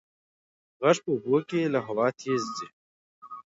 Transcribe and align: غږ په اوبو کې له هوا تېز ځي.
غږ 0.81 0.97
په 1.03 1.09
اوبو 1.13 1.35
کې 1.49 1.71
له 1.73 1.79
هوا 1.87 2.07
تېز 2.21 2.41
ځي. 2.57 2.67